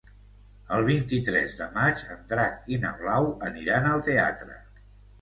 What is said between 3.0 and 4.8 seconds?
Blau aniran al teatre.